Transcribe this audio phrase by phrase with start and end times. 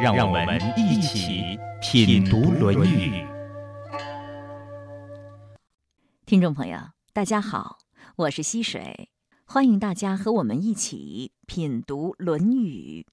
[0.00, 3.10] 让我们一起品读《论语》。
[6.26, 6.78] 听众朋友，
[7.12, 7.78] 大家好，
[8.16, 9.08] 我是溪水，
[9.44, 13.06] 欢迎大家和我们一起品读《论语》。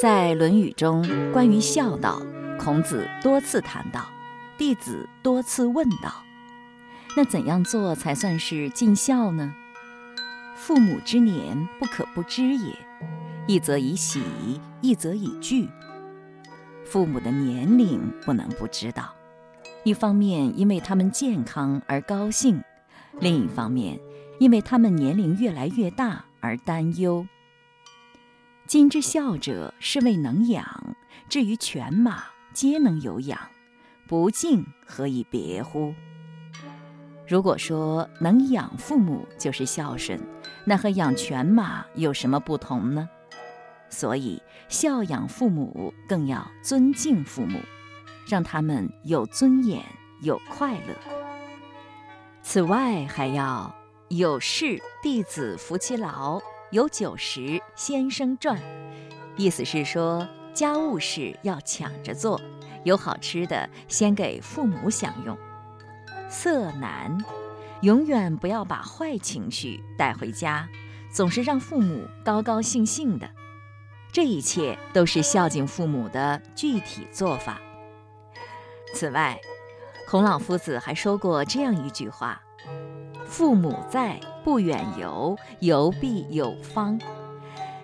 [0.00, 2.20] 在《论语》中，关于孝道，
[2.58, 4.04] 孔子多次谈到，
[4.58, 6.12] 弟子多次问道
[7.16, 9.54] ：“那怎样做才算是尽孝呢？”
[10.64, 12.72] 父母之年，不可不知也。
[13.48, 14.22] 一则以喜，
[14.80, 15.68] 一则以惧。
[16.84, 19.12] 父母的年龄不能不知道，
[19.82, 22.62] 一方面因为他们健康而高兴，
[23.18, 23.98] 另一方面
[24.38, 27.26] 因为他们年龄越来越大而担忧。
[28.68, 30.94] 今之孝者，是谓能养。
[31.28, 33.36] 至于犬马，皆能有养，
[34.06, 35.92] 不敬何以别乎？
[37.26, 40.20] 如果说能养父母就是孝顺，
[40.64, 43.08] 那和养犬马有什么不同呢？
[43.88, 47.58] 所以孝养父母更要尊敬父母，
[48.26, 49.84] 让他们有尊严、
[50.22, 50.94] 有快乐。
[52.42, 53.74] 此外，还要
[54.08, 58.56] 有事弟子服其劳，有酒食先生馔。
[59.36, 62.40] 意思是说，家务事要抢着做，
[62.84, 65.36] 有好吃的先给父母享用。
[66.28, 67.22] 色难，
[67.82, 70.68] 永远不要把坏情绪带回家，
[71.10, 73.28] 总是让父母高高兴兴的。
[74.12, 77.60] 这一切都是孝敬父母的具体做法。
[78.94, 79.40] 此外，
[80.06, 82.40] 孔老夫子还说过这样一句话
[83.26, 87.00] ：“父母在，不远游，游必有方。”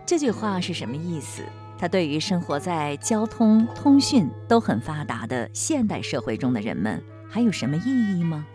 [0.06, 1.42] 这句话是什么意思？
[1.76, 7.02] 它对于生活在交通、通讯都很发达的现代社会中的人们。
[7.28, 8.46] 还有什么意义吗？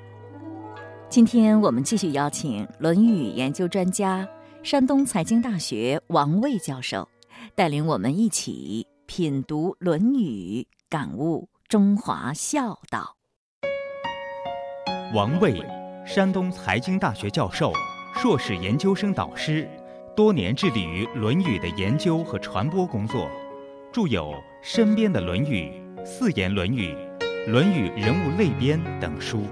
[1.13, 4.27] 今天我们继续邀请《论语》研究专家、
[4.63, 7.07] 山东财经大学王卫教授，
[7.53, 13.15] 带领我们一起品读《论语》，感悟中华孝道。
[15.13, 15.63] 王卫，
[16.03, 17.71] 山东财经大学教授、
[18.15, 19.69] 硕士研究生导师，
[20.15, 23.29] 多年致力于《论语》的研究和传播工作，
[23.91, 24.31] 著有
[24.63, 25.71] 《身边的论语》
[26.03, 26.91] 《四言论语》。
[27.51, 29.43] 《论语人物类编》等书。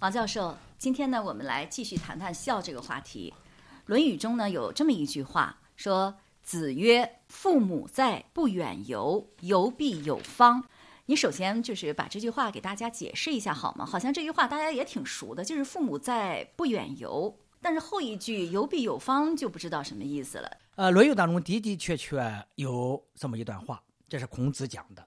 [0.00, 3.34] 王教授，今天呢，我们来继续谈谈孝这个话题。
[3.86, 10.64] 《论语》中呢有这么一句话，说：“子曰，父母在，不远游，游必有方。”
[11.06, 13.84] 你首先就是把这句话给大家解释一下好吗？
[13.84, 20.48] 好像这句话大家也挺熟的，就是“父母在，不远游”，但是后一句“游必有方”就不知道什么意思了。
[20.76, 25.04] 呃，《论语》当中的的确确有这么一段话，这是孔子讲的。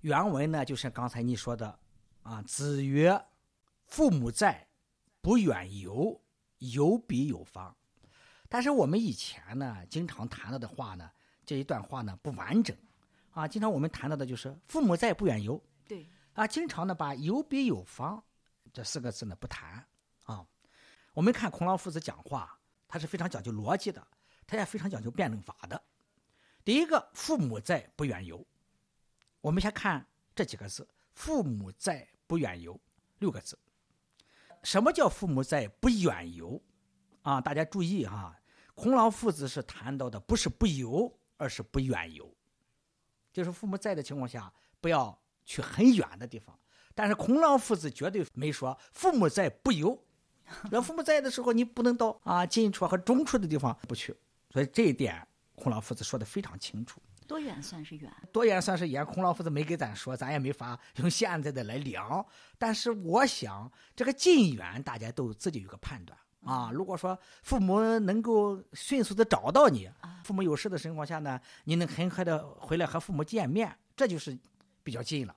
[0.00, 1.78] 原文呢，就是刚才你说的
[2.24, 3.16] 啊，“子曰：
[3.88, 4.68] 父母在，
[5.20, 6.20] 不远游，
[6.58, 7.76] 游必有方。”
[8.48, 11.10] 但是我们以前呢，经常谈到的话呢，
[11.44, 12.76] 这一段话呢不完整
[13.32, 13.48] 啊。
[13.48, 15.62] 经常我们谈到的就是“父母在，不远游”。
[15.88, 16.06] 对。
[16.34, 18.22] 啊，经常呢把“有必有方”
[18.72, 19.84] 这四个字呢不谈
[20.24, 20.46] 啊。
[21.12, 24.06] 我们看孔老夫子讲话，他是非常讲究逻辑的。
[24.46, 25.82] 他也非常讲究辩证法的。
[26.64, 28.46] 第一个，父母在，不远游。
[29.42, 32.80] 我们先看这几个字：“父母在，不远游。”
[33.20, 33.58] 六个字。
[34.62, 36.60] 什么叫“父母在，不远游”？
[37.22, 38.34] 啊，大家注意哈，
[38.74, 42.32] 孔老夫子是谈到的不是不游，而是不远游。
[43.32, 46.58] 就是父母在的情况下，不要去很远的地方。
[46.94, 50.02] 但是孔老夫子绝对没说“父母在，不游”。
[50.72, 54.16] 那父母在的时候，你不能到啊近处和中处的地方不去。
[54.50, 57.00] 所以这一点，孔老夫子说的非常清楚。
[57.28, 58.10] 多远算是远？
[58.32, 59.04] 多远算是远？
[59.04, 62.24] 孔老夫子没给咱说，咱也没法用现在的来量。
[62.56, 66.70] 但是我想，这个近远大家都自己有个判断啊。
[66.72, 69.90] 如果说父母能够迅速的找到你，
[70.24, 74.36] 父母有事的情况下呢，你能很快的回来和父母见面，这就是
[74.82, 75.36] 比较近了。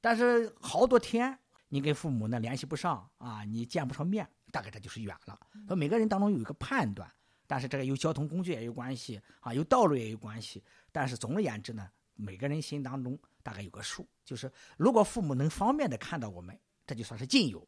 [0.00, 1.36] 但是好多天
[1.68, 5.36] 你跟父母呢联系不上啊，你见不上面，大概这就是远了。
[5.66, 7.10] 所以每个人当中有一个判断。
[7.46, 10.64] 但是这个有交通工具也有关系啊，有道路也有关系。
[10.94, 16.56] 但是总而言之呢，每个人心当中大概有个数，就是如果父母能方便的看到我们，
[16.86, 17.58] 这就算是近游；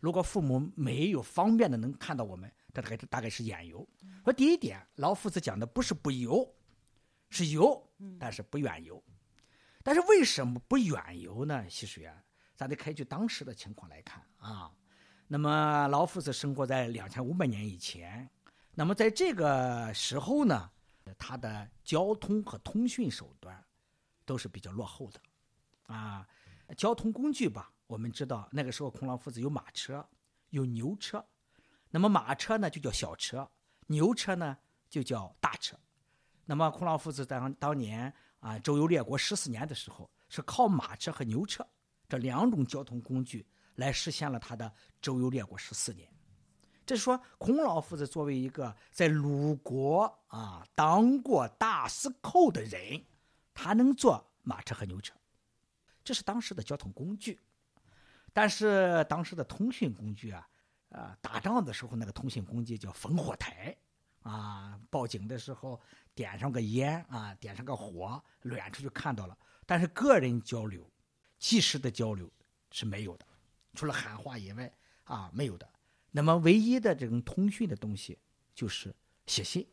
[0.00, 3.88] 如果父母没有方便的能看到我们，这大概大概是远游。
[4.22, 6.46] 说第一点，老夫子讲的不是不游，
[7.30, 7.82] 是游，
[8.20, 9.02] 但是不远游。
[9.82, 11.64] 但是为什么不远游呢？
[11.70, 12.22] 溪水啊，
[12.54, 14.70] 咱得根据当时的情况来看啊。
[15.26, 18.28] 那么老夫子生活在两千五百年以前，
[18.74, 20.70] 那么在这个时候呢，
[21.18, 23.64] 他的交通和通讯手段
[24.24, 25.20] 都是比较落后的
[25.92, 26.26] 啊。
[26.76, 30.06] 交通工具吧，我们知道那个时候孔老夫子有马车，
[30.50, 31.24] 有牛车。
[31.90, 33.48] 那么马车呢就叫小车，
[33.86, 34.56] 牛车呢
[34.88, 35.76] 就叫大车。
[36.44, 41.66] 那么孔老夫子当当年啊周游列国十四年的时候，是靠马车和牛车
[42.08, 43.46] 这两种交通工具。
[43.76, 44.72] 来实现了他的
[45.02, 46.08] 周游列国十四年，
[46.86, 53.02] 这是说孔老夫子作为一个在鲁国啊当过大司寇的人，
[53.54, 55.14] 他能坐马车和牛车，
[56.04, 57.40] 这是当时的交通工具。
[58.32, 60.48] 但是当时的通讯工具啊，
[60.90, 63.76] 啊，打仗的时候那个通讯工具叫烽火台
[64.22, 65.80] 啊，报警的时候
[66.14, 69.38] 点上个烟啊，点上个火，远处就看到了。
[69.64, 70.84] 但是个人交流、
[71.38, 72.30] 即时的交流
[72.72, 73.24] 是没有的。
[73.74, 74.70] 除了喊话以外，
[75.04, 75.68] 啊，没有的。
[76.16, 78.16] 那么唯一的这种通讯的东西
[78.54, 78.94] 就是
[79.26, 79.66] 写信，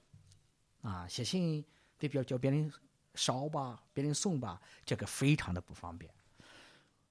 [0.81, 1.63] 啊，写信
[1.99, 2.73] 得比较叫别人
[3.13, 6.11] 捎吧，别人送吧，这个非常的不方便。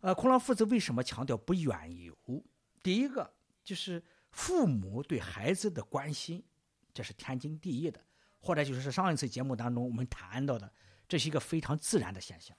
[0.00, 2.43] 呃，孔老夫子为什么强调不远游？
[2.82, 3.32] 第一个
[3.62, 6.43] 就是父母对孩子的关心，
[6.93, 8.05] 这是天经地义的，
[8.41, 10.73] 或者就是上一次节目当中我们谈到的，
[11.06, 12.56] 这是一个非常自然的现象。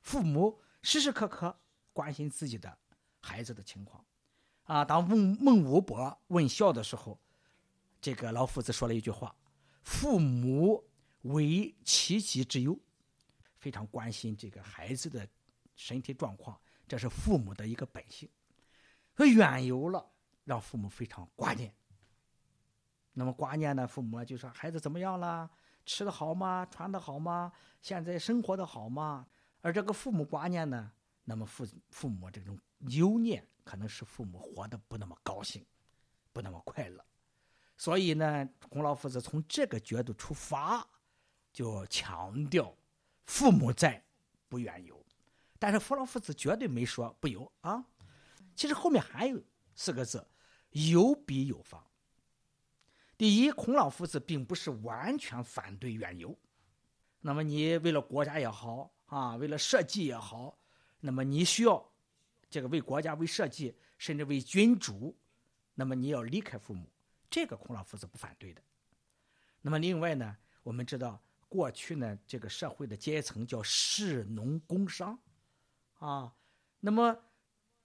[0.00, 1.56] 父母时时刻刻
[1.92, 2.78] 关心自己的。
[3.26, 4.04] 孩子的情况，
[4.64, 7.20] 啊，当孟孟武伯问孝的时候，
[8.00, 9.36] 这个老夫子说了一句话
[9.84, 10.82] ：“父母
[11.20, 12.78] 为其疾之忧，
[13.58, 15.28] 非常关心这个孩子的
[15.76, 16.58] 身体状况，
[16.88, 18.26] 这是父母的一个本性。
[19.14, 20.10] 说远游了，
[20.44, 21.74] 让父母非常挂念。
[23.12, 25.50] 那么挂念呢，父母就说孩子怎么样了？
[25.84, 26.66] 吃的好吗？
[26.70, 27.52] 穿的好吗？
[27.82, 29.26] 现在生活的好吗？
[29.60, 30.90] 而这个父母挂念呢，
[31.24, 32.58] 那么父父母这种。”
[32.88, 35.64] 忧念可能是父母活得不那么高兴，
[36.32, 37.04] 不那么快乐，
[37.76, 40.86] 所以呢，孔老夫子从这个角度出发，
[41.52, 42.76] 就强调
[43.24, 44.04] 父母在
[44.48, 45.02] 不远游，
[45.58, 47.84] 但是孔老夫子绝对没说不游啊。
[48.54, 49.42] 其实后面还有
[49.74, 50.26] 四个字：
[50.70, 51.82] 有必有方。
[53.16, 56.36] 第一，孔老夫子并不是完全反对远游，
[57.20, 60.58] 那么你为了国家也好啊，为了社稷也好，
[61.00, 61.90] 那么你需要。
[62.54, 65.12] 这个为国家、为社稷，甚至为君主，
[65.74, 66.88] 那么你要离开父母，
[67.28, 68.62] 这个孔老夫子不反对的。
[69.60, 75.18] 那么另外呢，我们知道过去呢，这个社会的阶层叫士、农、工、商，
[75.94, 76.32] 啊，
[76.78, 77.18] 那么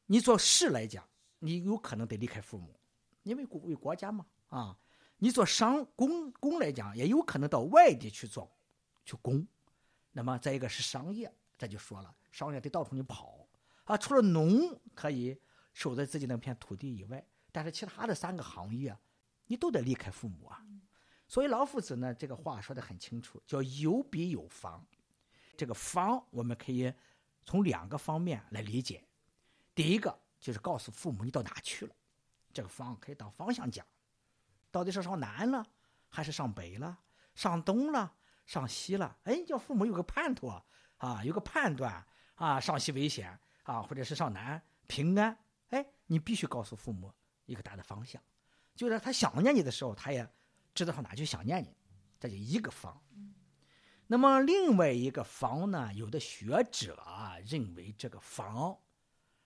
[0.05, 1.03] 你做士来讲，
[1.39, 2.79] 你有可能得离开父母，
[3.23, 4.77] 因为为国家嘛，啊，
[5.17, 8.55] 你做商工工来讲，也有可能到外地去做，
[9.03, 9.47] 去工。
[10.11, 13.38] 那么再一个是商业，这就说了，商业得到处去跑。
[13.89, 15.35] 啊，除了农可以
[15.73, 18.95] 守在自己那片土地以外，但是其他的三个行业，
[19.47, 20.63] 你都得离开父母啊。
[21.27, 24.85] 所以老夫子呢，这个话说的很清楚，叫有比有方。
[25.57, 26.93] 这个方我们可以
[27.43, 29.03] 从两个方面来理解。
[29.73, 31.95] 第一个就是告诉父母你到哪去了，
[32.53, 33.83] 这个方可以当方向讲，
[34.69, 35.65] 到底是上南了，
[36.09, 36.99] 还是上北了，
[37.33, 38.13] 上东了，
[38.45, 39.17] 上西了？
[39.23, 40.61] 哎，叫父母有个盼头
[40.97, 42.05] 啊，有个判断
[42.35, 43.39] 啊，上西危险。
[43.69, 47.13] 啊，或者是上南平安，哎，你必须告诉父母
[47.45, 48.19] 一个大的方向，
[48.75, 50.27] 就是他想念你的时候，他也
[50.73, 51.71] 知道上哪去想念你，
[52.19, 52.99] 这就一个方。
[54.07, 56.97] 那么另外一个方呢，有的学者
[57.45, 58.75] 认为这个方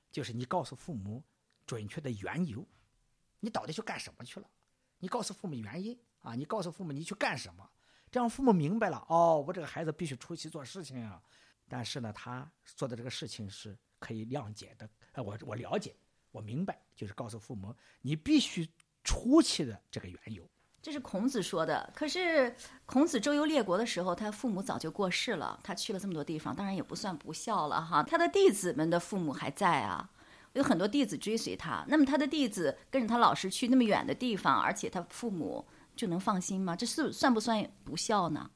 [0.10, 1.22] 就是你告诉父母
[1.66, 2.66] 准确的缘由，
[3.42, 4.48] 你到底去干什么去了？
[5.00, 7.70] 你告诉父母原因啊，你告诉父母你去干什么，
[8.10, 11.22] 这样父母明白了，哦，我这个孩子必须出去做事情啊，
[11.68, 13.78] 但是呢，他做的这个事情是。
[14.04, 15.96] 可以谅解的，呃，我我了解，
[16.34, 18.68] 我明白，就是告诉父母，你必须
[19.06, 20.44] 出去的这个缘由。
[20.82, 21.90] 这是孔子说的。
[21.96, 22.54] 可是
[22.86, 28.04] 孔子周游列国的时候，他父母早就过世了，他去了这么多地方，当然也不算不孝了哈。
[28.04, 30.10] 他的弟子们的父母还在啊，
[30.52, 31.86] 有很多弟子追随他。
[31.88, 36.76] 那么他的弟子跟着他老师去那么远的地方，而且他父母就能放心吗？
[36.76, 38.52] 这是算不算不孝呢？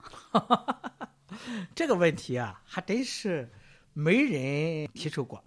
[1.73, 3.49] 这个问题啊，还真是。
[3.99, 5.43] 没人提出过，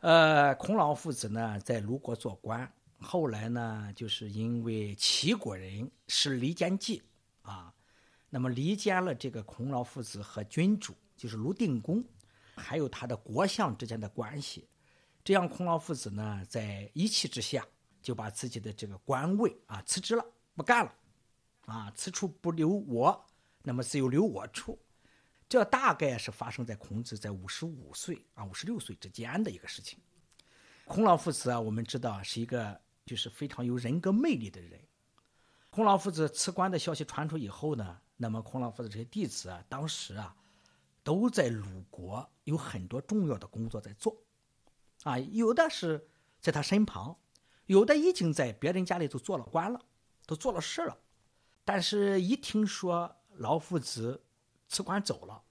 [0.00, 7.00] 呃，孔老夫子呢在鲁国做官，后来呢就是因为齐国人是离间计
[7.42, 7.72] 啊，
[8.30, 12.04] 那么离间了这个孔老夫子和君主，就是鲁定公，
[12.56, 14.68] 还有他的国相之间的关系，
[15.22, 17.64] 这样孔老夫子呢在一气之下
[18.02, 20.92] 就把自己的这个官位啊辞职了，不干了，
[21.66, 23.24] 啊，此处不留我，
[23.62, 24.76] 那么只有留我处。
[25.54, 29.96] 这大概是发生在孔子在五十五岁啊、五十六岁之间的一个事情。
[30.84, 34.80] 孔老夫子啊，我们知道是一个就是非常有人格魅力的人。
[35.70, 40.34] 孔老夫子辞官的消息传出以后呢，那么孔老夫子这些弟子啊，当时啊，
[41.04, 44.20] 都在鲁国有很多重要的工作在做，
[45.04, 46.04] 啊，有的是
[46.40, 47.16] 在他身旁，
[47.66, 49.80] 有的已经在别人家里都做了官了，
[50.26, 50.98] 都做了事了。
[51.64, 54.20] 但是，一听说老夫子
[54.66, 55.43] 辞官走了，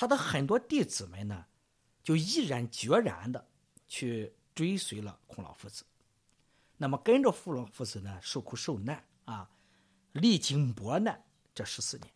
[0.00, 1.44] 他的很多弟子们呢，
[2.04, 3.48] 就毅然决然的
[3.88, 5.84] 去追随了孔老夫子。
[6.76, 9.50] 那么，跟着傅老夫子呢，受苦受难啊，
[10.12, 11.20] 历经磨难
[11.52, 12.08] 这十四年。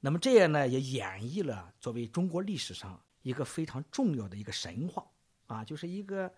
[0.00, 5.06] 那么，这样呢，也演绎了作为中国历史上一个非常重要的一个神话
[5.46, 6.34] 啊，就是一个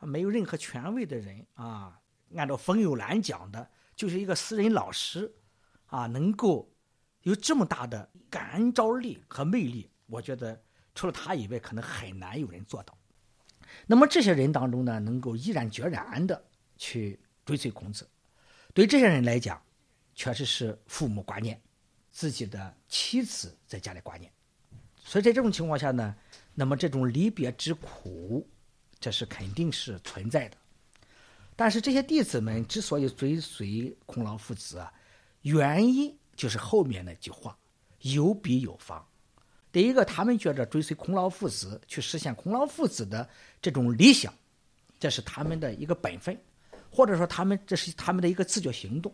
[0.00, 2.00] 没有任何权威的人啊，
[2.34, 5.34] 按照冯友兰讲的，就是一个私人老师
[5.88, 6.72] 啊，能够。
[7.26, 10.62] 有这么大的感召力和魅力，我觉得
[10.94, 12.96] 除了他以外，可能很难有人做到。
[13.84, 16.40] 那么这些人当中呢，能够毅然决然的
[16.76, 18.08] 去追随孔子，
[18.72, 19.60] 对这些人来讲，
[20.14, 21.60] 确实是父母挂念，
[22.12, 24.30] 自己的妻子在家里挂念。
[24.96, 26.14] 所以在这种情况下呢，
[26.54, 28.48] 那么这种离别之苦，
[29.00, 30.56] 这是肯定是存在的。
[31.56, 34.94] 但是这些弟子们之所以追随孔老夫子啊，
[35.42, 36.16] 原因。
[36.36, 37.56] 就是后面那句话，
[38.02, 39.04] 有比有方。
[39.72, 43.28] 第一个，他们觉着追随孔老夫子，去实现孔老夫子的
[43.60, 44.32] 这种理想，
[44.98, 46.38] 这是他们的一个本分，
[46.90, 49.12] 或者说他们这是他们的一个自觉行动。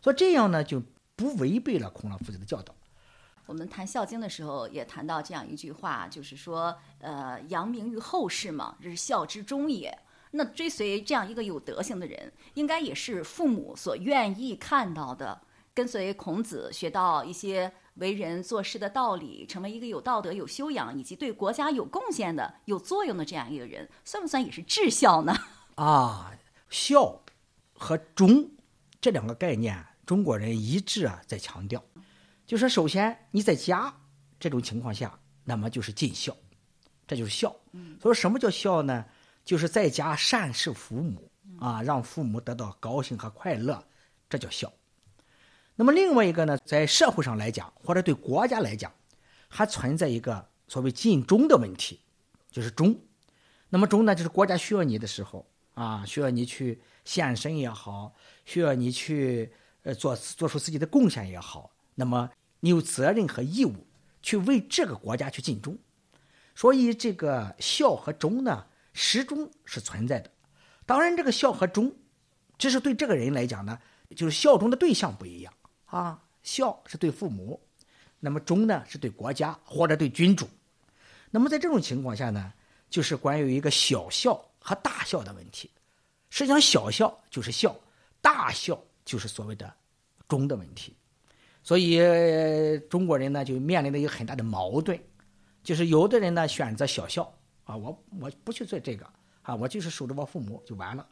[0.00, 0.82] 所以这样呢，就
[1.16, 2.74] 不违背了孔老夫子的教导。
[3.46, 9.92] 我们谈《孝经》的时候，也谈到这样一句话，就是说，呃，扬名于后世嘛，这是孝之终也。
[10.30, 15.40] 那追随这样一个有德行的人，应该也是父母所愿意看到的。
[15.74, 25.34] 跟随孔子学到一些为人做事的道理，成为一个有道德、有修养以及对国家有贡献的、有作用的这样一个人，算不算也是至孝呢？
[25.76, 26.32] 啊，
[26.68, 27.22] 孝
[27.72, 28.50] 和忠
[29.00, 31.82] 这两个概念，中国人一致啊在强调。
[32.46, 33.94] 就说首先你在家
[34.38, 36.36] 这种情况下，那么就是尽孝，
[37.06, 37.54] 这就是孝。
[38.00, 39.04] 所以什么叫孝呢？
[39.44, 43.82] 就是在家善事父母啊，让父母得到高兴和快乐，
[44.28, 44.70] 这叫孝。
[45.80, 48.92] 那么另外一个呢，在社会上来讲，或者对国家来讲，
[49.48, 52.00] 还存在一个所谓尽忠的问题，
[52.50, 52.94] 就是忠。
[53.70, 59.50] 那么忠呢，就是国家需要你的时候啊，需要你去献身也好，需要你去
[59.82, 62.28] 呃做做出自己的贡献也好，那么
[62.60, 63.86] 你有责任和义务
[64.20, 65.78] 去为这个国家去尽忠。
[66.54, 70.30] 所以这个孝和忠呢，始终是存在的。
[70.84, 71.96] 当然，这个孝和忠，
[72.58, 73.78] 这是对这个人来讲呢，
[74.14, 75.50] 就是效忠的对象不一样。
[75.90, 77.60] 啊，孝是对父母，
[78.18, 80.48] 那么忠呢是对国家或者对君主。
[81.30, 82.52] 那么在这种情况下呢，
[82.88, 85.70] 就是关于一个小孝和大孝的问题。
[86.28, 87.74] 实际上，小孝就是孝，
[88.20, 89.72] 大孝就是所谓的
[90.28, 90.94] 忠的问题。
[91.62, 91.98] 所以
[92.88, 94.98] 中国人呢就面临着一个很大的矛盾，
[95.62, 97.22] 就是有的人呢选择小孝
[97.64, 99.04] 啊，我我不去做这个
[99.42, 101.06] 啊，我就是守着我父母就完了。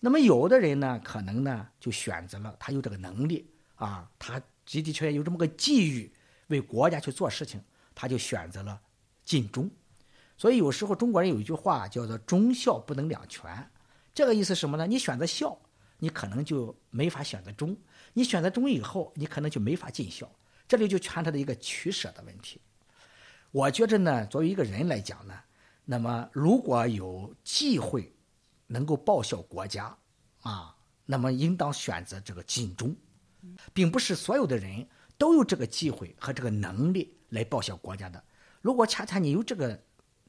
[0.00, 3.50] 那么有的人呢可能呢就选择了他有这个能力。
[3.78, 6.12] 啊，他的的确确有这么个机遇，
[6.48, 7.60] 为国家去做事情，
[7.94, 8.80] 他就选择了
[9.24, 9.70] 尽忠。
[10.36, 13.70] 所以有时候中国人有一句话叫做“忠孝不能两全”，
[14.14, 14.86] 这个意思什么呢？
[14.86, 15.58] 你选择孝，
[15.98, 17.74] 你可能就没法选择忠；
[18.12, 20.30] 你选择忠以后，你可能就没法尽孝。
[20.68, 22.60] 这里就牵扯到一个取舍的问题。
[23.50, 25.34] 我觉着呢，作为一个人来讲呢，
[25.84, 28.12] 那么如果有机会
[28.66, 29.96] 能够报效国家，
[30.42, 32.94] 啊，那么应当选择这个尽忠。
[33.72, 34.86] 并不是所有的人
[35.16, 38.22] 都有这个机会和这个能力来报效国家的。
[38.60, 39.80] 如果恰恰你有这个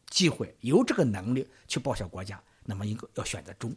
[0.10, 3.76] 机会、有这个能力去报效国家，那么应该要选择忠。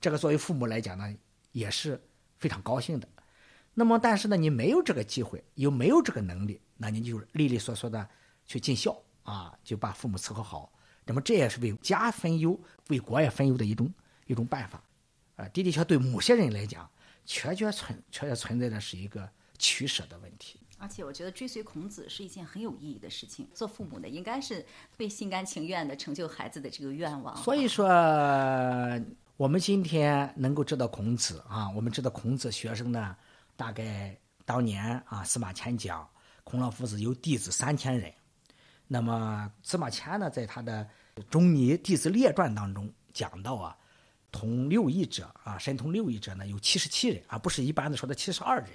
[0.00, 1.14] 这个作为父母来讲呢，
[1.52, 2.00] 也是
[2.38, 3.08] 非常高兴的。
[3.74, 8.08] 那么，但是呢，你没有这个机会，又没有这个能力，那你就利利索索的
[8.44, 10.72] 去尽孝啊，就把父母伺候好。
[11.04, 13.92] 那么，这也是为家分忧、为国也分忧的一种
[14.26, 14.82] 一种办法。
[15.36, 16.88] 啊，的的确对某些人来讲。
[17.24, 23.48] 确确存确确存在的是一个取舍的问题，而且我觉得追随孔子是一件很有意义的事情。
[23.54, 24.64] 做父母的应该是
[24.96, 27.36] 会心甘情愿的成就孩子的这个愿望。
[27.36, 27.86] 所以说，
[29.36, 33.16] 我们今天能够知道孔子啊，我们知道孔子学生呢，
[33.56, 36.08] 大概当年啊，司马迁讲
[36.42, 38.12] 孔老夫子有弟子三千人，
[38.88, 40.84] 那么司马迁呢，在他的
[41.30, 43.76] 《中尼弟子列传》当中讲到啊。
[44.32, 48.70] 同六艺者啊，神通六艺者呢有七十七人啊，不是一般的说的七十二人，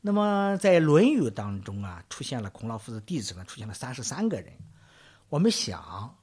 [0.00, 4.52] 那么在《论语》当中啊，出现了孔老夫子弟子呢，出现了三十三个人。
[5.28, 6.16] 我们想，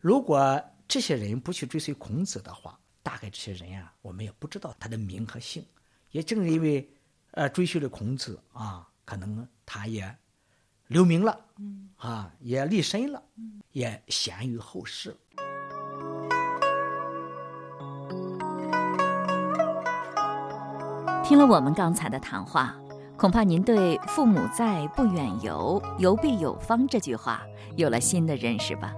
[0.00, 5.64] 如果这些人不去追随孔子的话，大概这些人啊，我们也不知道他的名和姓。
[6.10, 6.86] 也正是因为，
[7.30, 10.12] 呃，追随了孔子啊，可能他也
[10.88, 15.16] 留名了，嗯，啊，也立身了，嗯，也显于后世。
[21.30, 22.74] 听了我们刚才的谈话。
[23.16, 27.42] 恐怕您对“父母在，不远游；游必有方”这句话
[27.76, 28.92] 有了新的认识吧？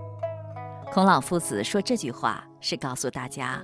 [0.91, 3.63] 孔老夫子说这句话是告诉大家，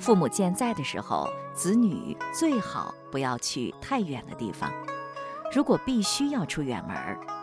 [0.00, 4.68] 父母健在的时候，子女最好不要去太远的地方。
[5.54, 6.96] 如果必须要出远门，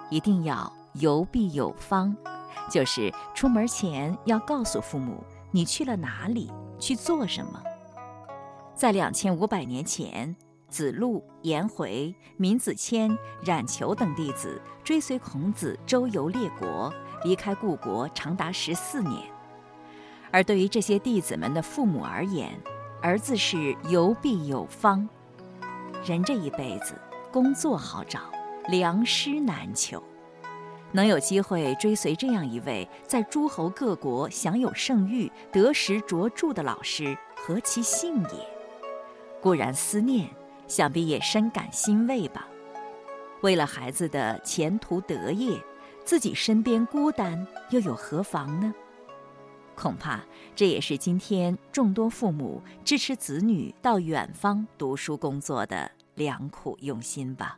[0.10, 2.14] 一定要游必有方，
[2.70, 7.64] 就是出门前要告诉父母你去了哪里，去做什么。
[8.76, 10.36] 在两千五百年前。
[10.70, 19.24] 子路、颜回、闵子骞、冉求等弟子追随孔子周游列国，离开故国长达十四年。
[20.32, 22.52] 而对于这些弟子们的父母而言，
[23.02, 25.08] 儿子是游必有方。
[26.06, 26.94] 人这一辈子，
[27.32, 28.22] 工作好找，
[28.68, 30.02] 良师难求，
[30.92, 38.48] 能有机会追随这样一位在诸侯各国享有盛誉、得时卓著的老师，何其幸也！
[39.42, 40.30] 固然思念。
[40.70, 42.48] 想必也深感欣慰吧。
[43.42, 45.62] 为了孩子的前途德业，
[46.06, 48.74] 自己身边孤单又有何妨呢？
[49.76, 50.22] 恐怕
[50.56, 57.58] 这也是今天众多父母支持子女到远方读书工作的良苦用心吧。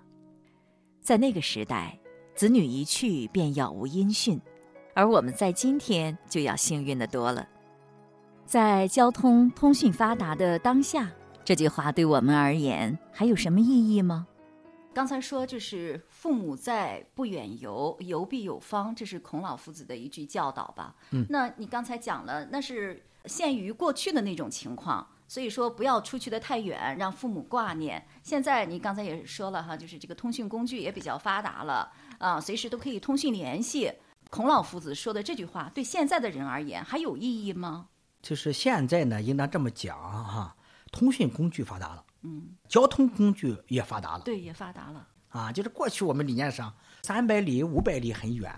[1.02, 1.98] 在那个时代，
[2.36, 4.40] 子女一去便杳无音讯，
[4.94, 7.48] 而我们在今天就要幸运的多了。
[8.46, 11.12] 在交通通讯发达的当下。
[11.44, 14.28] 这句话对我们而言还有什么意义吗？
[14.94, 20.94] 刚才说就是“父母在，不远游；游必有方”，这是孔老夫子的一句教导吧？
[21.12, 28.06] 嗯，那你刚才讲了，那是限于过去的那种情况，所以说不要出去的太远，让父母挂念。
[28.22, 33.92] 现在你刚才也说了哈，就是这个通讯工具也比较发达了啊，随时都可以通讯联系。
[34.30, 37.88] 孔老夫子说的这句话，对现在的人而言还有意义吗？
[38.22, 40.56] 就是现在呢，应当这么讲哈。
[40.92, 45.52] 通讯工具发达了，嗯，交通工具也发达了，对，也发达了啊。
[45.52, 46.74] 就是过去我们理念上
[47.04, 48.54] 三百里、五百里很远，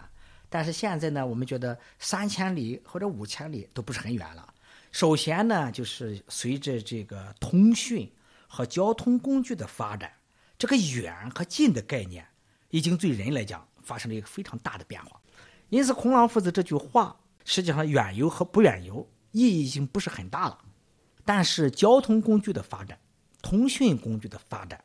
[0.49, 4.53] 但是现在呢，我们觉得三千里或者五千里都不是很远了。
[4.91, 8.11] 首先呢，就是随着这个通讯
[8.47, 10.11] 和交通工具的发展，
[10.57, 12.27] 这个远和近的概念
[12.69, 15.19] 已经对人来讲发生了一个非常大的变化。
[15.69, 17.15] 因此，孔老夫子这句话，
[17.45, 20.59] 实际上远游和不远游意义已经不是很大了。
[21.25, 22.99] 但是交通工具的发展，
[23.41, 24.83] 通讯工具的发展，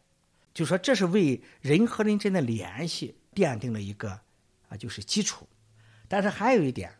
[0.55, 4.21] 就说这是为人和人之间的联系奠定了一个
[4.69, 5.49] 啊，就是基础。
[6.07, 6.93] 但是还有一点，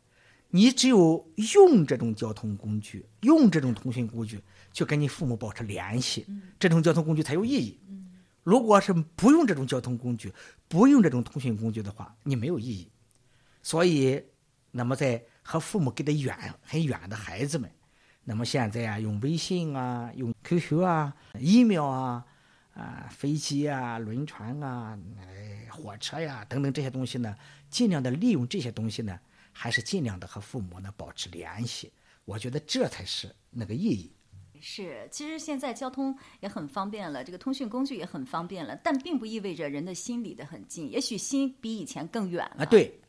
[0.49, 4.41] 你只有用这种交通工具，用这种通讯工具，
[4.73, 6.27] 去跟你父母保持联系，
[6.59, 7.79] 这种交通工具才有意义。
[8.43, 10.33] 如果是不用这种交通工具，
[10.69, 12.91] 不用这种通讯工具的话，你没有意义。
[13.63, 14.23] 所以，
[14.71, 17.71] 那么在和父母隔得远很远的孩子们。
[18.29, 22.23] 那么现在啊，用微信啊，用 QQ 啊，email 啊，
[22.75, 27.35] 啊，飞机啊，轮船啊，哎，火车呀，等等这些东西呢，
[27.71, 29.19] 尽量的利用这些东西呢，
[29.51, 31.91] 还是尽量的和父母呢保持联系。
[32.27, 34.13] 我觉得这才是那个意义。
[34.61, 42.65] 是，其实现在交通也很方便了，这个通讯工具也很方便了，但并不意味着人的心离得很近，也许心比以前更远了。
[42.65, 43.01] 啊，对，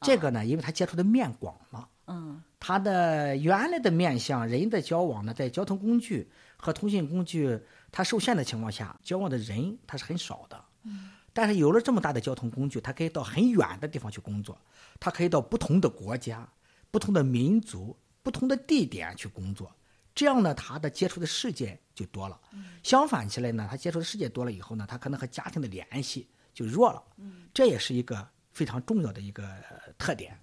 [0.00, 1.86] 这个呢，因为他接触的面广嘛。
[2.08, 2.42] 嗯。
[2.60, 7.60] 他的原来的面向，人的交往呢，在交通工具和通信工具
[7.92, 10.64] 它受限的情况下，交往的人他是很少的。
[10.82, 11.10] 嗯。
[11.32, 14.60] 但是有了这么大的交通工具，他可以到很远的地方去工作，
[14.98, 16.48] 他可以到不同的国家、
[16.90, 19.72] 不同的民族、不同的地点去工作。
[20.14, 22.40] 这样呢，他的接触的世界就多了。
[22.82, 27.00] 相反起来呢，他接触的世界多了以后呢，他可能和家庭的联系就弱了。
[27.18, 27.46] 嗯。
[27.54, 29.48] 这也是一个非常重要的一个
[29.96, 30.36] 特点。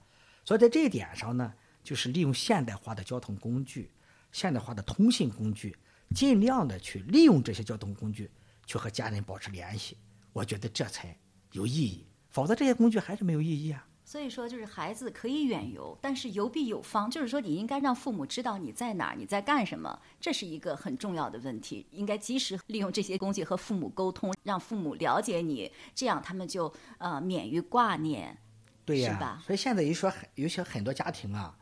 [0.46, 1.54] 所以在这一点上呢。
[1.86, 3.92] 就是利用现代化的交通工具、
[4.32, 5.78] 现代化的通信工具，
[6.16, 8.28] 尽量的去利用这些交通工具，
[8.66, 9.96] 去和家人保持联系。
[10.34, 11.16] 我觉得这才
[11.52, 13.88] 有意义，否则这些工具还是没有意义啊。
[14.04, 21.86] 所以说，就是孩子可以远游，但是游必有方，就是说你应该让父母知道你在哪儿，你在干什么，这是一个很重要的问题。
[21.92, 28.36] 应该及时利用这些工具和父母沟通，让父母了解你，这样他们就呃免于挂念，
[28.86, 29.42] 对呀。
[29.46, 31.58] 所以现在一说，有些很多家庭啊。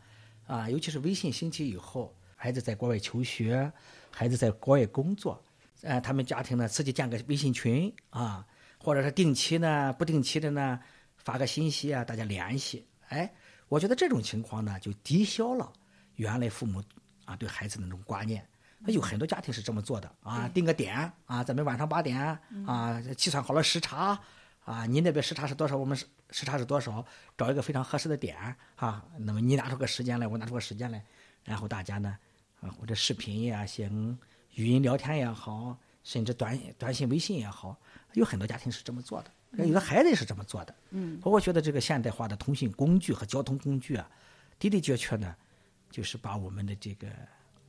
[0.45, 3.71] 啊，尤其是微信兴起以后，孩子在国外求学，
[4.11, 5.41] 孩子在国外工作，
[5.83, 8.45] 呃，他们家庭呢自己建个微信群啊，
[8.77, 10.77] 或者是定期呢、不定期的呢
[11.15, 12.85] 发个信息啊，大家联系。
[13.07, 13.33] 哎，
[13.69, 15.71] 我觉得这种情况呢，就抵消了
[16.15, 16.83] 原来父母
[17.23, 18.45] 啊对孩子的那种挂念。
[18.87, 22.19] 有很多家庭是这么做的啊，定个点啊，咱们晚上八点
[22.67, 24.19] 啊，计算好了时差
[24.65, 27.05] 啊，你那边时差是多少，我们时时差是多少，
[27.37, 28.37] 找一个非常合适的点
[28.75, 31.03] 啊，那么你拿出个时间来，我拿出个时间来，
[31.43, 32.17] 然后大家呢
[32.61, 34.17] 啊或者视频呀，行
[34.55, 37.77] 语音聊天也好，甚至短短信、微信也好，
[38.13, 40.75] 有很多家庭是这么做的，有的孩子也是这么做的。
[40.91, 44.09] 嗯，我觉得这个现代化的通讯工具和交通工具啊，
[44.59, 45.35] 的的确确呢，
[45.89, 47.07] 就是把我们的这个。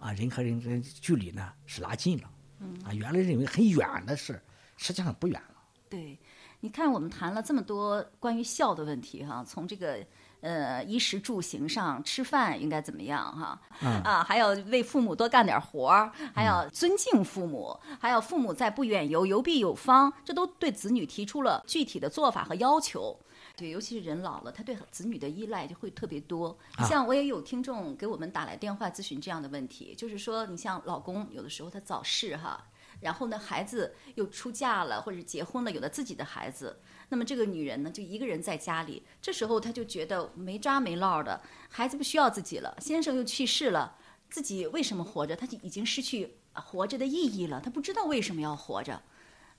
[0.01, 4.39] 啊，人和人的距离呢是拉近了，嗯啊，原来认为很远的事，
[4.77, 5.55] 实际上不远了。
[5.89, 6.19] 对，
[6.65, 9.99] 你看我们谈了这么多关于孝的问题哈，从这个
[10.41, 13.61] 呃衣食住行上，吃饭应该怎么样哈，
[14.03, 23.15] 啊，还要为父母多干点活儿，还要尊敬父母，还有父母在不远游，游必有方，这都对子女提出了具体的做法和要求。
[23.57, 26.57] 对，尤其是人老了，他对子女的依赖就会特别多。
[26.89, 32.65] 像我也有听众给我们打来电话咨询这样的问题，就是说，你像老公有的时候他早逝哈，
[33.01, 43.97] 然后呢孩子又出嫁了或者结婚了，有了自己的孩子，那么这个女人呢就一个人在家里，这时候她就觉得没扎没落的，孩子不需要自己了，先生又去世了，
[44.31, 45.37] 自己为什么活着？
[45.37, 49.03] 她就已经失去活着的意义了，她不知道为什么要活着。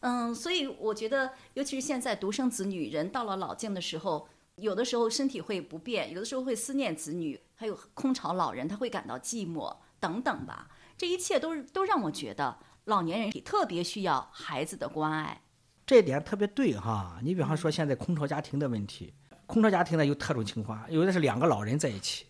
[0.01, 10.67] 嗯，所以我觉得，尤其是现在独生子女，人到了老境的时候，有的时候身体会不便，有的时候会思念子女，还有空巢老人，他会感到寂寞等等吧。
[10.97, 15.41] 这一切都是都让我觉得，老年人也特别需要孩子的关爱。
[15.85, 17.19] 这一点特别对哈。
[17.21, 19.13] 你比方说现在空巢家庭的问题，
[19.45, 22.25] 空巢家庭呢有特种情况，有的是两个老人在一起，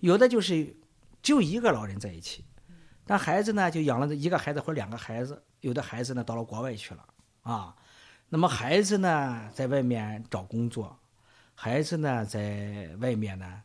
[0.00, 0.76] 有的就是
[1.22, 2.44] 就一个老人在一起，
[3.06, 5.42] 但孩子呢就养了一个孩子或者两个孩子。
[5.60, 7.06] 有的孩子呢到了国外去了
[7.42, 7.76] 啊，
[8.28, 10.98] 那么孩子呢在外面找工作，
[11.54, 13.62] 孩子呢在外面呢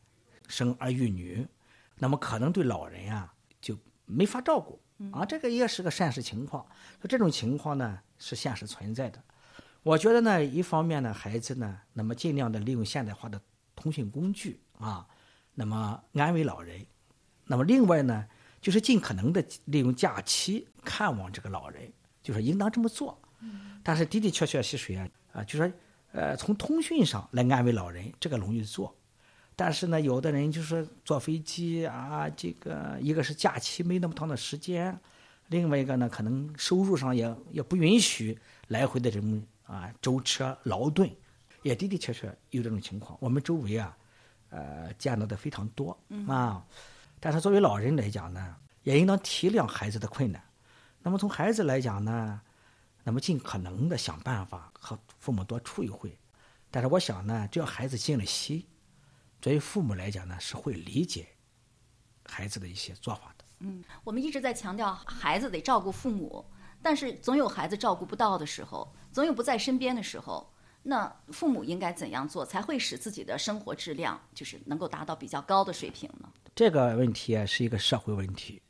[0.47, 1.47] 生儿育女，
[1.95, 4.79] 那么可能对老人啊就没法照顾
[5.11, 6.65] 啊，这个也是个现实情况。
[7.07, 9.21] 这种情况呢是现实存在的。
[9.83, 13.41] 我觉得呢，一方面呢，孩子呢，那么尽量的利用现代化的
[13.75, 15.07] 通讯工具啊，
[15.53, 16.81] 那么安慰老人；
[17.45, 18.27] 那么另外呢。
[18.59, 21.89] 就是尽可能的利用假期看望这个老人，
[22.23, 23.17] 就是应当这么做。
[23.83, 25.07] 但是的的确确是谁啊？
[25.31, 25.71] 啊，就说
[26.11, 28.93] 呃，从通讯上来安慰老人，这个容易做。
[29.59, 34.95] 但是呢，有的人就是坐飞机啊，这个一个是假期没那么长的时间，
[35.47, 41.09] 另外一个呢，可能收入上也也不允许来回的这种啊舟车劳顿，
[41.63, 43.17] 也的的确确有这种情况。
[43.19, 43.97] 我们周围啊，
[44.51, 46.63] 呃，见到的非常多啊。
[47.19, 50.39] 但是作为老人来讲呢，也应当体谅孩子的困难。
[51.01, 52.39] 那么从孩子来讲呢，
[53.03, 56.15] 那么尽可能的想办法和父母多处一会。
[56.69, 58.63] 但是我想呢，只要孩子尽了心，
[59.41, 61.27] 作为父母来讲呢，是会理解
[62.25, 63.45] 孩子的一些做法的。
[63.59, 66.45] 嗯，我们一直在强调孩子得照顾父母，
[66.81, 70.51] 但是总有孩子照顾不到的时候，总有不在身边的时候。
[70.83, 76.31] 那父母应该怎样做才会使自己的生活质量就是能够达到比较高的水平呢？
[76.55, 78.61] 这个问题啊是一个社会问题。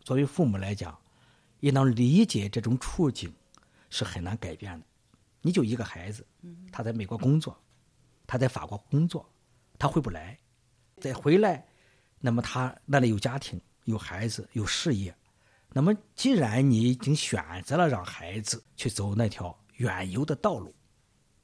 [0.00, 0.98] 作为父母来讲，
[1.60, 3.30] 也能理解这种处境
[3.90, 4.86] 是很难改变的。
[5.42, 6.26] 你就一个孩子，
[6.72, 7.54] 他在美国工作，
[8.26, 9.28] 他在法国工作，
[9.78, 10.38] 他回不来，
[10.98, 11.66] 再回来，
[12.20, 15.14] 那么他那里有家庭、有孩子、有事业。
[15.72, 20.72] 那么既然你已经选择了让孩子去走那条远游的道路，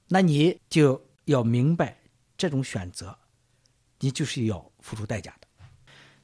[0.06, 1.98] 那你就要明白，
[2.36, 3.18] 这种选择，
[3.98, 5.48] 你就是要付出代价的。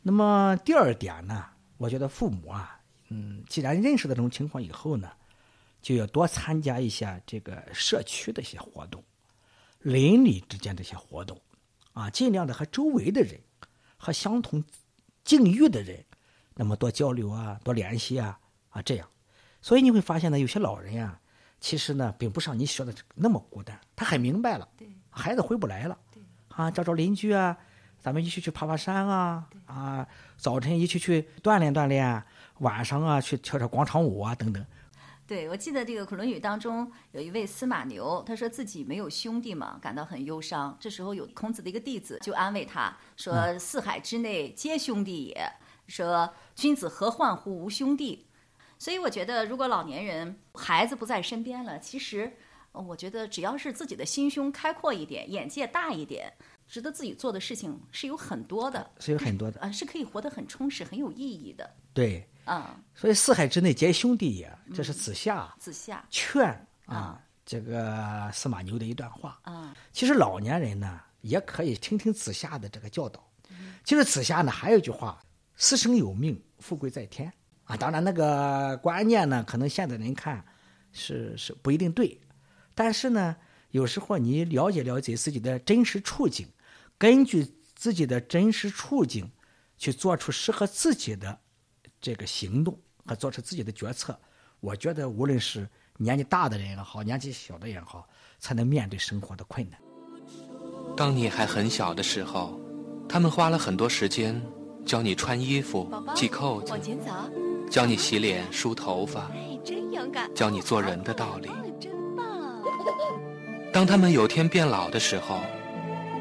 [0.02, 1.44] 那么第二点呢，
[1.78, 5.10] 我觉得父母啊，嗯，既然认识到这种情况以后呢，
[5.82, 9.02] 就要多参加一下这个社区的一些活动，
[9.80, 11.40] 邻里之间的一些活动，
[11.96, 13.40] 啊，尽量的和周围的人，
[13.96, 14.62] 和相同
[15.24, 16.04] 境遇的人，
[16.54, 19.08] 那么多交流啊，多联系啊，啊，这样，
[19.62, 21.18] 所以你会发现呢，有些老人呀。
[21.58, 23.80] 其实呢，并不像你说的那么孤单。
[23.96, 24.68] 他很明白了，
[25.08, 25.98] 孩子回不来了，
[26.48, 27.56] 啊，找找邻居啊，
[27.98, 30.06] 咱们一起去爬爬山啊，啊，
[30.36, 32.22] 早晨一起去锻炼锻炼，
[32.58, 34.62] 晚上啊去跳跳广场舞啊，等等。
[35.26, 40.76] 对，我记得这个《论语》当中有一位司马牛，他说自己没有兄弟嘛，感到很忧伤。
[40.80, 45.52] 这时候有孔子的一个弟子就安慰他说：“四海之内皆兄弟也，
[45.88, 48.26] 说君子何患乎无兄弟。”
[48.78, 52.36] 所以我觉得，如果老年人孩子不在身边了，其实，
[52.70, 56.34] 我觉得只要是自己的心胸开阔一点，眼界大一点，
[56.68, 61.74] 值得自己做的事情是有很多的，是有很多的啊，是可以活得很充实、很有意义的。
[61.94, 66.02] 对，啊，所以四海之内皆兄弟也，这是子夏，子夏。
[66.08, 66.44] 劝
[66.86, 69.38] 啊这个司马牛的一段话。
[69.42, 73.28] 啊，其实老年人呢，也可以听听子夏的这个教导。
[73.84, 75.20] 其实子夏呢，还有一句话
[75.56, 77.32] ：“死生有命，富贵在天。”
[77.64, 80.44] 啊，当然那个观念呢，可能现在人看
[80.92, 82.20] 是是不一定对，
[82.76, 83.36] 但是呢，
[83.70, 86.48] 有时候你了解了解自己的真实处境，
[86.96, 89.28] 根据自己的真实处境
[89.76, 91.40] 去做出适合自己的
[92.06, 94.16] 这个行动和做出自己的决策，
[94.60, 99.80] 我觉得无论是年纪大的人也好，年纪小的也好，才能面对生活的困难。
[100.96, 102.60] 当你还很小的时候，
[103.08, 104.40] 他们花了很多时间
[104.84, 107.10] 教你穿衣服宝宝、系扣子往，前走，
[107.68, 111.50] 教你洗脸、梳头发，哎，真勇敢，教你做人的道理。
[111.80, 112.62] 真棒！
[113.72, 115.40] 当他们有天变老的时候，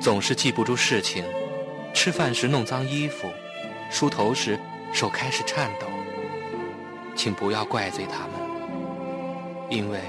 [0.01, 1.23] 总是记不住事情，
[1.93, 3.29] 吃饭时弄脏衣服，
[3.91, 4.59] 梳头时
[4.93, 5.87] 手开始颤抖。
[7.15, 8.33] 请不要怪罪他们，
[9.69, 10.01] 因为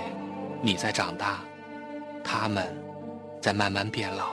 [0.61, 1.39] 你在长大，
[2.25, 2.77] 他们
[3.41, 4.31] 在慢慢变老。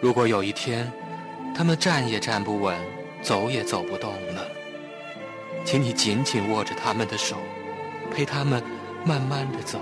[0.00, 0.90] 如果有一天，
[1.54, 2.74] 他们站也站不稳，
[3.20, 4.46] 走也走不动了，
[5.66, 7.36] 请你紧紧握着他们的手，
[8.10, 8.62] 陪他们
[9.04, 9.78] 慢慢的走。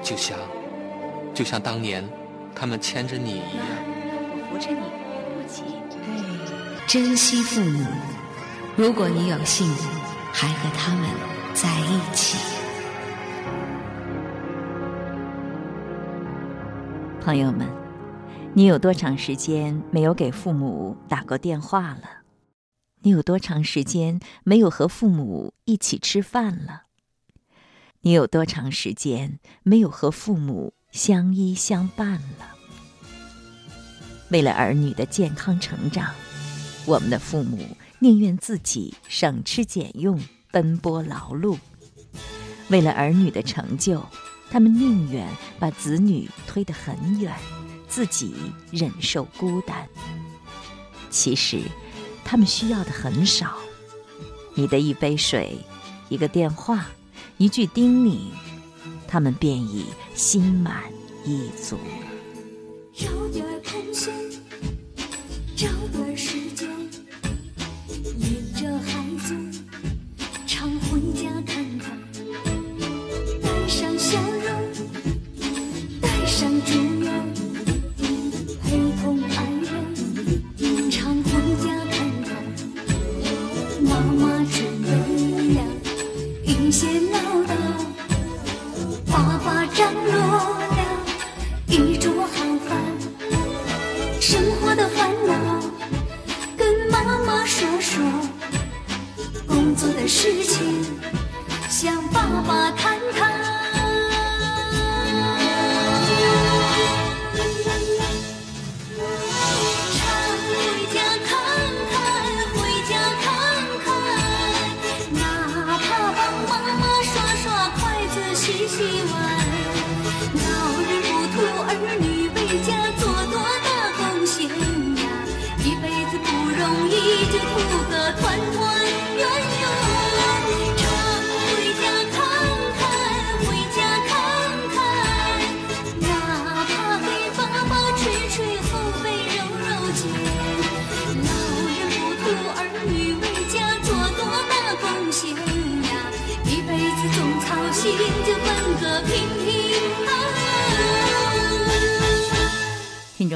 [0.00, 0.38] 就像，
[1.34, 2.08] 就像当年
[2.54, 3.66] 他们牵着你一样。
[4.30, 4.78] 我扶着你，
[5.34, 5.79] 不急。
[6.92, 7.86] 珍惜父母。
[8.76, 9.64] 如果你有幸
[10.32, 11.08] 还和他们
[11.54, 12.36] 在一起，
[17.20, 17.64] 朋友们，
[18.54, 22.22] 你有多长时间没有给父母打过电话了？
[23.02, 26.86] 你有多长时间没有和父母一起吃饭了？
[28.00, 32.56] 你有多长时间没有和父母相依相伴了？
[34.30, 36.12] 为了儿女的健康成长，
[36.86, 41.56] 我们的父母宁愿自己省吃俭用、奔波劳碌；
[42.68, 44.04] 为了儿女的成就，
[44.50, 47.32] 他们宁愿把子女推得很远，
[47.88, 48.34] 自己
[48.72, 49.86] 忍受孤单。
[51.10, 51.60] 其实，
[52.24, 53.56] 他们需要的很少，
[54.54, 55.58] 你的一杯水，
[56.08, 56.86] 一个电话，
[57.36, 58.18] 一句叮咛，
[59.06, 60.84] 他们便已心满
[61.24, 61.78] 意足。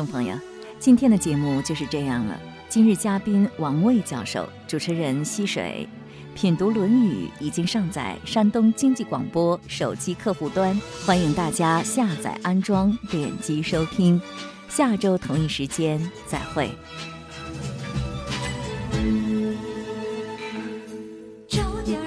[0.07, 0.37] 朋友，
[0.79, 2.39] 今天的节目就是这样了。
[2.69, 5.89] 今日嘉宾王卫教授，主持人溪水，
[6.35, 14.21] 品读《论语》已经上载山东经济广播手机客户端，欢迎大家下载安装，点击收听。
[14.69, 16.69] 下周同一时间再会。
[21.47, 22.01] 找点